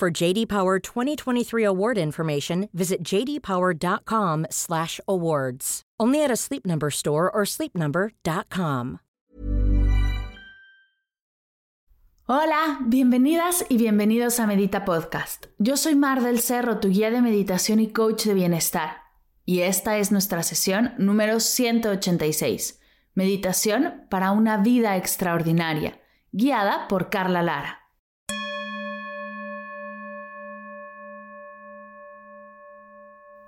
[0.00, 5.82] For JD Power 2023 award information, visit jdpower.com/awards.
[6.00, 9.00] Only at a Sleep Number store or sleepnumber.com.
[12.26, 15.48] Hola, bienvenidas y bienvenidos a Medita Podcast.
[15.58, 19.02] Yo soy Mar del Cerro, tu guía de meditación y coach de bienestar.
[19.44, 22.80] Y esta es nuestra sesión número 186,
[23.12, 26.00] Meditación para una vida extraordinaria,
[26.32, 27.80] guiada por Carla Lara.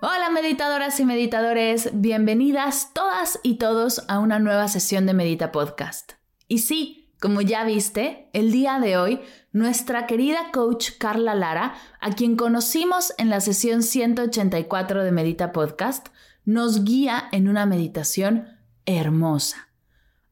[0.05, 6.15] Hola meditadoras y meditadores, bienvenidas todas y todos a una nueva sesión de Medita Podcast.
[6.49, 9.21] Y sí, como ya viste, el día de hoy,
[9.53, 16.09] nuestra querida coach Carla Lara, a quien conocimos en la sesión 184 de Medita Podcast,
[16.45, 18.49] nos guía en una meditación
[18.85, 19.69] hermosa.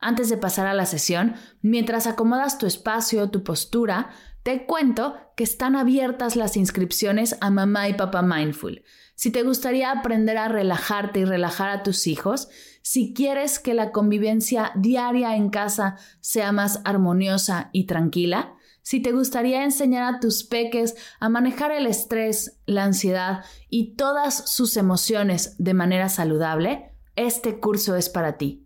[0.00, 4.10] Antes de pasar a la sesión, mientras acomodas tu espacio, tu postura,
[4.42, 8.82] te cuento que están abiertas las inscripciones a Mamá y Papá Mindful.
[9.14, 12.48] Si te gustaría aprender a relajarte y relajar a tus hijos,
[12.80, 19.12] si quieres que la convivencia diaria en casa sea más armoniosa y tranquila, si te
[19.12, 25.54] gustaría enseñar a tus peques a manejar el estrés, la ansiedad y todas sus emociones
[25.58, 28.59] de manera saludable, este curso es para ti.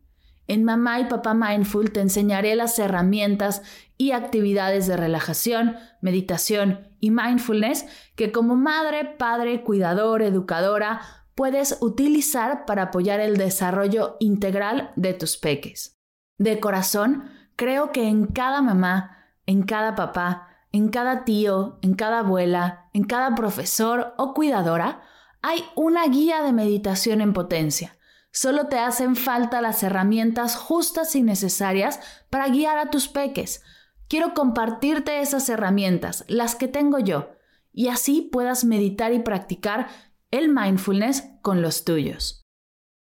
[0.46, 3.62] En Mamá y Papá Mindful te enseñaré las herramientas
[3.96, 11.00] y actividades de relajación, meditación y mindfulness que como madre, padre, cuidador, educadora
[11.34, 15.96] puedes utilizar para apoyar el desarrollo integral de tus peques.
[16.38, 17.24] De corazón,
[17.56, 23.04] creo que en cada mamá, en cada papá, en cada tío, en cada abuela, en
[23.04, 25.02] cada profesor o cuidadora,
[25.40, 27.96] hay una guía de meditación en potencia
[28.34, 32.00] Solo te hacen falta las herramientas justas y necesarias
[32.30, 33.62] para guiar a tus peques.
[34.08, 37.30] Quiero compartirte esas herramientas, las que tengo yo,
[37.72, 39.86] y así puedas meditar y practicar
[40.32, 42.42] el mindfulness con los tuyos.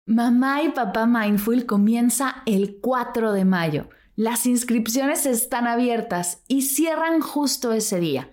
[0.05, 3.89] Mamá y papá mindful comienza el 4 de mayo.
[4.15, 8.31] Las inscripciones están abiertas y cierran justo ese día.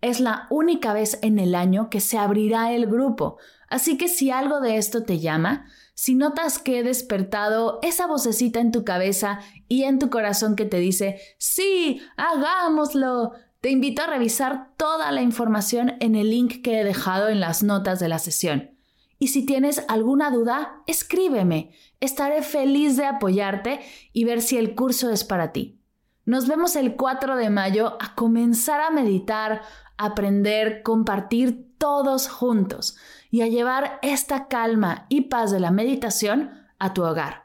[0.00, 3.38] Es la única vez en el año que se abrirá el grupo,
[3.68, 5.66] así que si algo de esto te llama,
[6.00, 10.64] si notas que he despertado esa vocecita en tu cabeza y en tu corazón que
[10.64, 16.80] te dice, sí, hagámoslo, te invito a revisar toda la información en el link que
[16.80, 18.70] he dejado en las notas de la sesión.
[19.18, 21.74] Y si tienes alguna duda, escríbeme.
[22.00, 23.80] Estaré feliz de apoyarte
[24.14, 25.82] y ver si el curso es para ti.
[26.24, 29.60] Nos vemos el 4 de mayo a comenzar a meditar,
[29.98, 32.98] aprender, compartir todos juntos
[33.30, 37.44] y a llevar esta calma y paz de la meditación a tu hogar.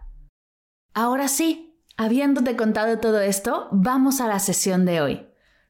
[0.94, 5.28] Ahora sí, habiéndote contado todo esto, vamos a la sesión de hoy.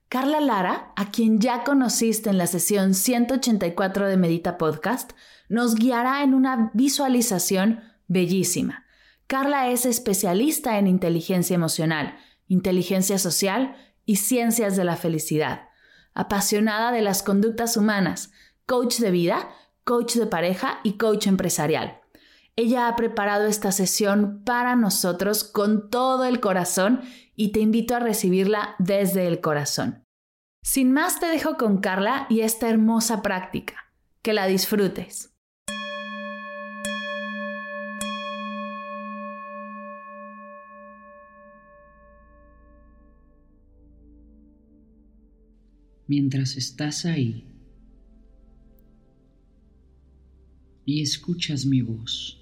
[0.10, 5.12] Carla Lara, a quien ya conociste en la sesión 184 de Medita Podcast,
[5.48, 8.86] nos guiará en una visualización bellísima.
[9.28, 15.70] Carla es especialista en inteligencia emocional, inteligencia social y ciencias de la felicidad,
[16.14, 18.32] apasionada de las conductas humanas,
[18.66, 19.50] coach de vida
[19.86, 22.02] coach de pareja y coach empresarial.
[22.58, 27.02] Ella ha preparado esta sesión para nosotros con todo el corazón
[27.36, 30.04] y te invito a recibirla desde el corazón.
[30.64, 33.76] Sin más te dejo con Carla y esta hermosa práctica.
[34.24, 35.32] Que la disfrutes.
[46.08, 47.55] Mientras estás ahí,
[50.86, 52.40] y escuchas mi voz.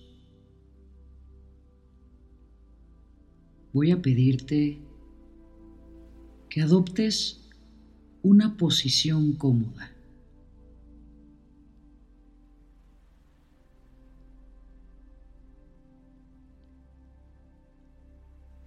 [3.71, 4.77] Voy a pedirte
[6.49, 7.49] que adoptes
[8.21, 9.91] una posición cómoda.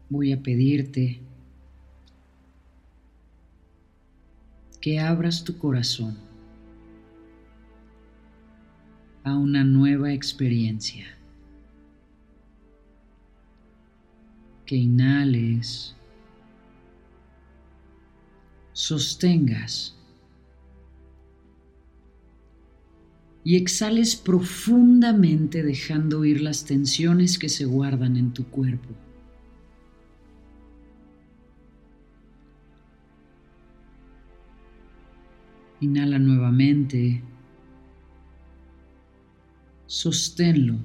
[0.08, 1.20] Voy a pedirte
[4.80, 6.25] que abras tu corazón
[9.26, 11.04] a una nueva experiencia.
[14.64, 15.96] Que inhales,
[18.72, 19.96] sostengas
[23.42, 28.94] y exhales profundamente dejando ir las tensiones que se guardan en tu cuerpo.
[35.80, 37.24] Inhala nuevamente.
[39.86, 40.78] Sosténlo.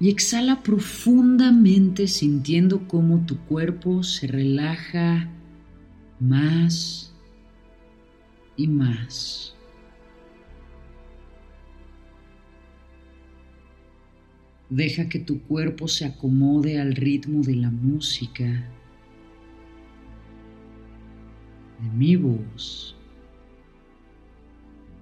[0.00, 5.30] Y exhala profundamente sintiendo cómo tu cuerpo se relaja
[6.18, 7.14] más
[8.56, 9.54] y más.
[14.68, 18.44] Deja que tu cuerpo se acomode al ritmo de la música,
[21.80, 22.96] de mi voz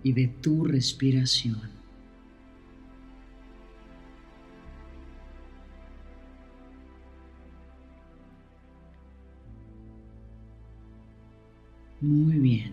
[0.03, 1.83] y de tu respiración.
[12.01, 12.73] Muy bien.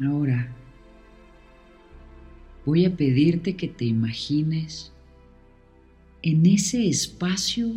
[0.00, 0.48] Ahora
[2.64, 4.92] voy a pedirte que te imagines
[6.22, 7.74] en ese espacio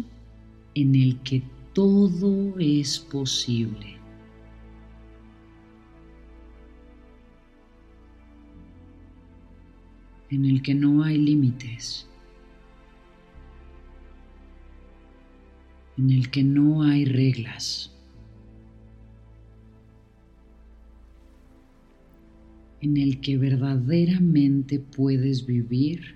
[0.76, 3.98] en el que todo es posible.
[10.30, 12.08] En el que no hay límites.
[15.98, 17.92] En el que no hay reglas.
[22.82, 26.16] en el que verdaderamente puedes vivir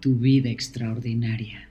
[0.00, 1.69] tu vida extraordinaria.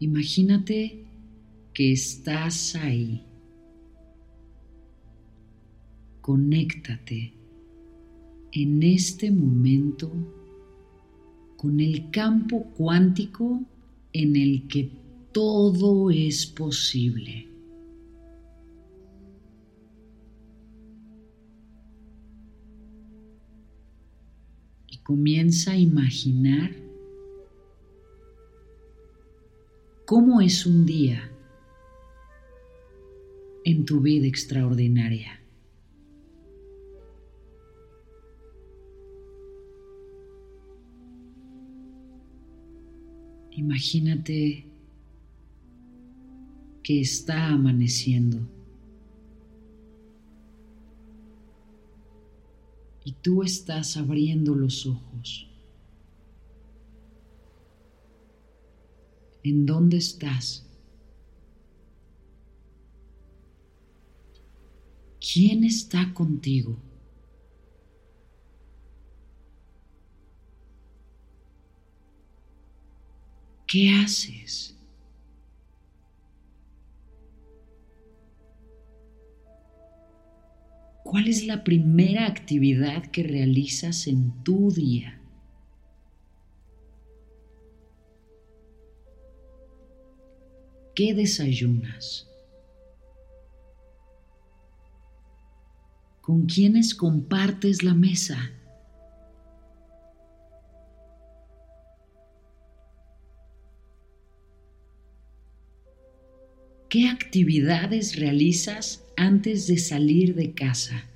[0.00, 1.04] Imagínate
[1.74, 3.22] que estás ahí.
[6.22, 7.34] Conéctate
[8.52, 10.10] en este momento
[11.58, 13.60] con el campo cuántico
[14.14, 14.90] en el que
[15.32, 17.46] todo es posible.
[24.88, 26.89] Y comienza a imaginar
[30.10, 31.30] cómo es un día
[33.64, 35.40] en tu vida extraordinaria.
[43.52, 44.66] Imagínate
[46.82, 48.40] que está amaneciendo.
[53.04, 55.49] Y tú estás abriendo los ojos.
[59.42, 60.66] ¿En dónde estás?
[65.20, 66.76] ¿Quién está contigo?
[73.66, 74.76] ¿Qué haces?
[81.04, 85.19] ¿Cuál es la primera actividad que realizas en tu día?
[91.00, 92.28] ¿Qué desayunas?
[96.20, 98.50] ¿Con quiénes compartes la mesa?
[106.90, 111.06] ¿Qué actividades realizas antes de salir de casa?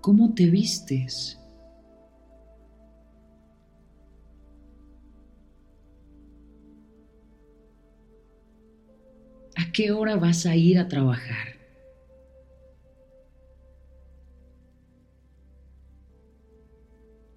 [0.00, 1.38] ¿Cómo te vistes?
[9.72, 11.56] Qué hora vas a ir a trabajar?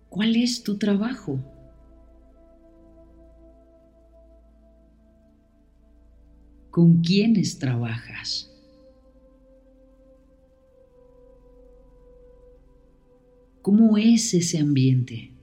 [0.10, 1.39] ¿Cuál es tu trabajo?
[6.72, 8.51] ¿Con quiénes trabajas?
[13.62, 15.35] ¿Cómo es ese ambiente?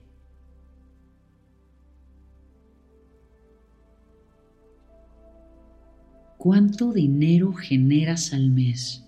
[6.43, 9.01] ¿Cuánto dinero generas al mes?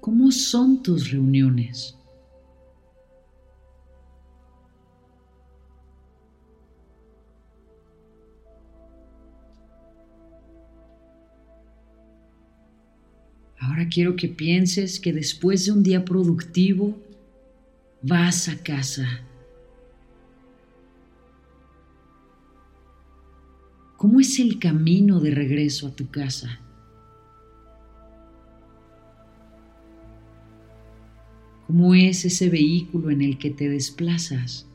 [0.00, 1.98] ¿Cómo son tus reuniones?
[13.58, 16.96] Ahora quiero que pienses que después de un día productivo
[18.00, 19.26] vas a casa
[24.00, 26.58] ¿Cómo es el camino de regreso a tu casa?
[31.66, 34.66] ¿Cómo es ese vehículo en el que te desplazas?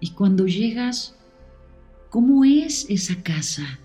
[0.00, 1.14] Y cuando llegas,
[2.08, 3.78] ¿cómo es esa casa?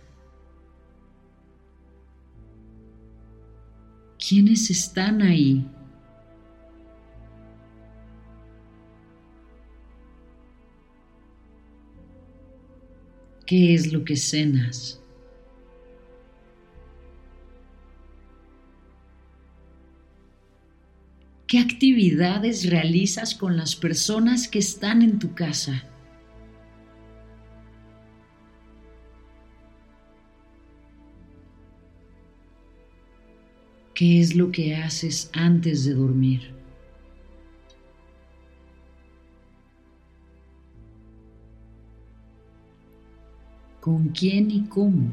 [4.18, 5.68] ¿Quiénes están ahí?
[13.52, 15.04] ¿Qué es lo que cenas?
[21.48, 25.84] ¿Qué actividades realizas con las personas que están en tu casa?
[33.94, 36.61] ¿Qué es lo que haces antes de dormir?
[43.92, 45.12] Con quién y cómo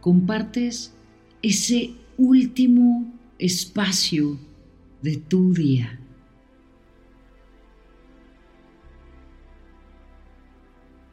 [0.00, 0.94] compartes
[1.42, 4.38] ese último espacio
[5.02, 6.00] de tu día.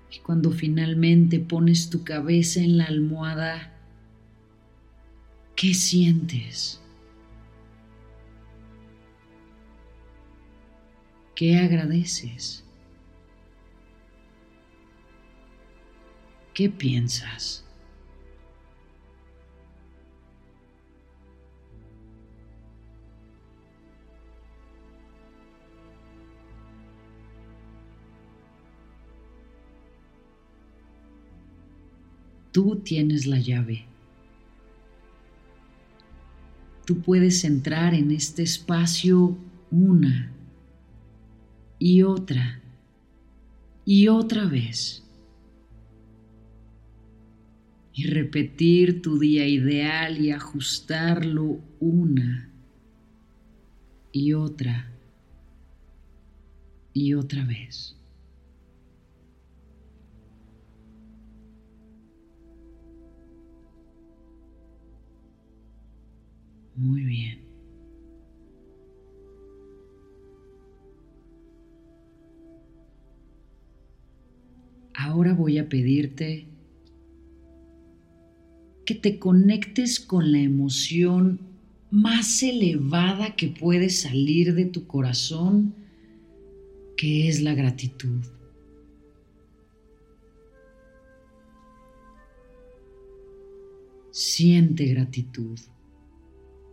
[0.09, 3.73] Y cuando finalmente pones tu cabeza en la almohada,
[5.57, 6.81] ¿qué sientes?
[11.35, 12.66] ¿Qué agradeces?
[16.57, 17.63] ¿Qué piensas?
[32.51, 33.85] Tú tienes la llave.
[36.87, 39.37] Tú puedes entrar en este espacio
[39.69, 40.31] una
[41.77, 42.59] y otra
[43.85, 45.06] y otra vez
[47.97, 52.53] y repetir tu día ideal y ajustarlo una
[54.11, 54.91] y otra
[56.93, 57.97] y otra vez.
[66.75, 67.39] Muy bien.
[74.93, 76.56] Ahora voy a pedirte
[78.87, 81.41] que te conectes con la emoción
[81.91, 85.75] más elevada que puede salir de tu corazón,
[86.95, 88.23] que es la gratitud.
[94.11, 95.59] Siente gratitud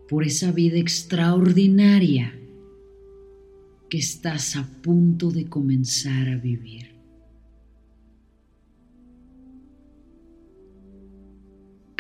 [0.09, 2.33] por esa vida extraordinaria
[3.90, 6.93] que estás a punto de comenzar a vivir.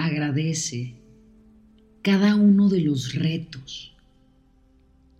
[0.04, 0.94] Agradece
[2.02, 3.96] cada uno de los retos,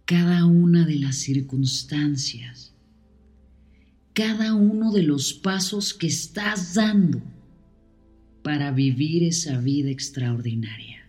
[0.05, 2.75] cada una de las circunstancias,
[4.13, 7.23] cada uno de los pasos que estás dando
[8.43, 11.09] para vivir esa vida extraordinaria.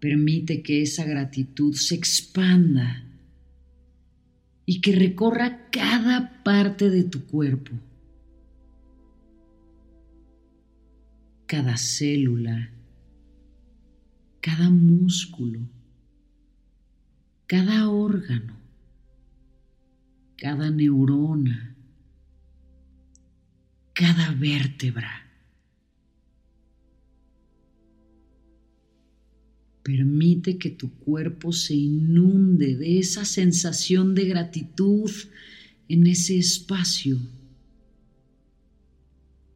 [0.00, 3.09] Permite que esa gratitud se expanda
[4.66, 7.72] y que recorra cada parte de tu cuerpo,
[11.46, 12.70] cada célula,
[14.40, 15.60] cada músculo,
[17.46, 18.54] cada órgano,
[20.36, 21.74] cada neurona,
[23.92, 25.29] cada vértebra.
[29.82, 35.10] Permite que tu cuerpo se inunde de esa sensación de gratitud
[35.88, 37.18] en ese espacio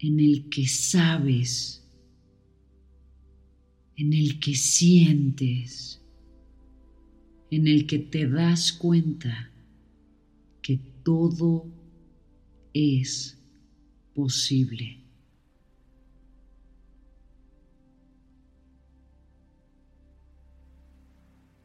[0.07, 1.83] en el que sabes,
[3.97, 6.00] en el que sientes,
[7.50, 9.50] en el que te das cuenta
[10.61, 11.66] que todo
[12.75, 13.38] es
[14.14, 15.04] posible.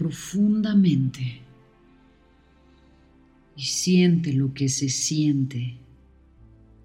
[0.00, 1.42] Profundamente
[3.54, 5.76] y siente lo que se siente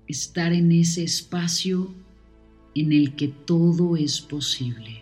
[0.05, 1.93] estar en ese espacio
[2.75, 5.01] en el que todo es posible.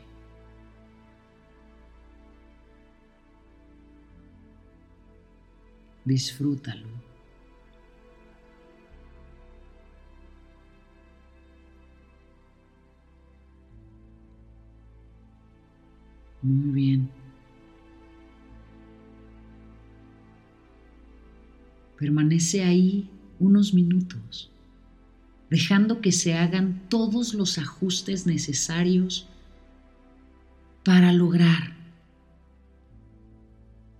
[6.05, 6.87] Disfrútalo.
[16.43, 17.22] Muy bien.
[22.03, 24.51] Permanece ahí unos minutos,
[25.49, 29.25] dejando que se hagan todos los ajustes necesarios
[30.83, 31.77] para lograr,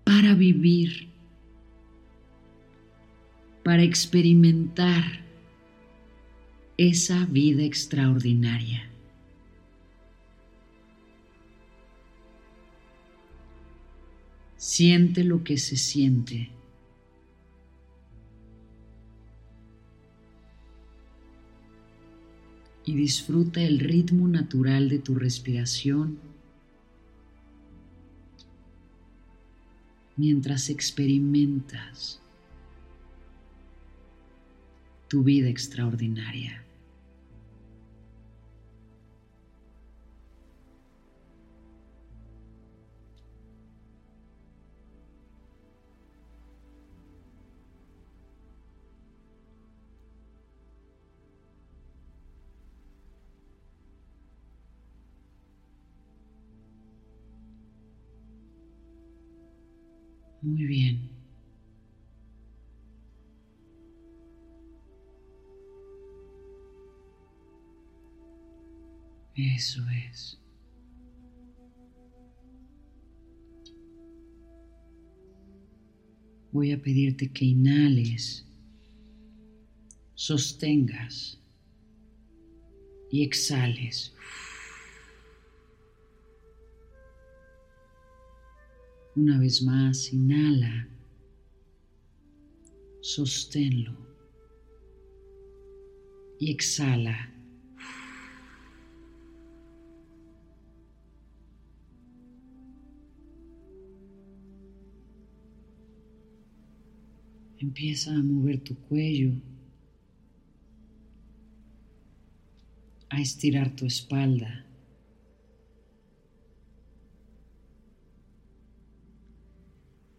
[0.03, 1.07] para vivir,
[3.63, 5.21] para experimentar
[6.75, 8.89] esa vida extraordinaria.
[14.57, 16.52] Siente lo que se siente.
[22.85, 26.19] Y disfruta el ritmo natural de tu respiración
[30.15, 32.21] mientras experimentas
[35.07, 36.63] tu vida extraordinaria.
[60.53, 61.09] Muy bien.
[69.35, 69.81] Eso
[70.11, 70.39] es.
[76.51, 78.45] Voy a pedirte que inhales,
[80.13, 81.41] sostengas
[83.09, 84.13] y exhales.
[89.15, 90.87] Una vez más, inhala,
[92.99, 93.95] sosténlo
[96.39, 97.31] y exhala.
[107.59, 109.33] Empieza a mover tu cuello,
[113.09, 114.65] a estirar tu espalda.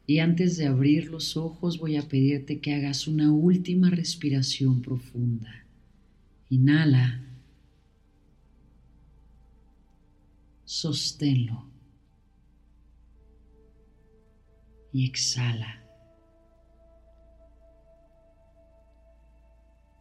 [0.07, 5.64] Y antes de abrir los ojos voy a pedirte que hagas una última respiración profunda.
[6.51, 7.25] Inhala.
[10.67, 11.64] Sosténlo.
[14.93, 15.83] Y exhala.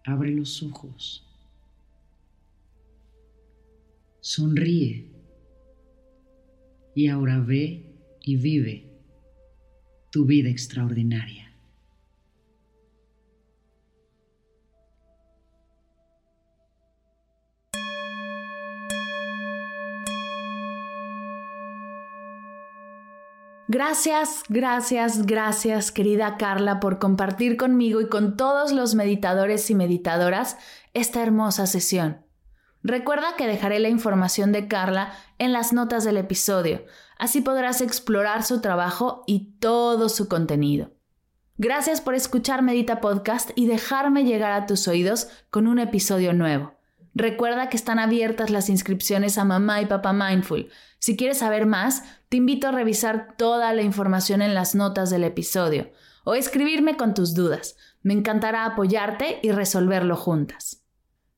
[0.06, 1.26] Abre los ojos.
[4.20, 5.10] Sonríe.
[6.94, 7.89] Y ahora ve
[8.22, 8.92] y vive
[10.13, 11.52] tu vida extraordinaria.
[23.67, 30.58] Gracias, gracias, gracias querida Carla por compartir conmigo y con todos los meditadores y meditadoras
[30.93, 32.23] esta hermosa sesión.
[32.84, 36.84] Recuerda que dejaré la información de Carla en las notas del episodio,
[37.17, 40.91] así podrás explorar su trabajo y todo su contenido.
[41.58, 46.74] Gracias por escuchar Medita Podcast y dejarme llegar a tus oídos con un episodio nuevo.
[47.15, 50.69] Recuerda que están abiertas las inscripciones a Mamá y Papá Mindful.
[51.00, 55.24] Si quieres saber más, te invito a revisar toda la información en las notas del
[55.24, 55.91] episodio
[56.26, 57.78] o escribirme con tus dudas.
[58.02, 60.83] Me encantará apoyarte y resolverlo juntas.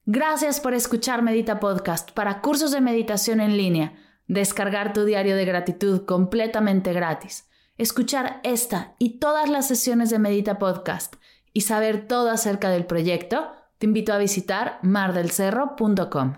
[0.07, 3.93] Gracias por escuchar Medita Podcast para cursos de meditación en línea,
[4.27, 10.59] descargar tu diario de gratitud completamente gratis, escuchar esta y todas las sesiones de Medita
[10.59, 11.15] Podcast
[11.53, 16.35] y saber todo acerca del proyecto, te invito a visitar mardelcerro.com.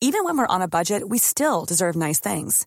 [0.00, 2.66] Even when we're on a budget, we still deserve nice things.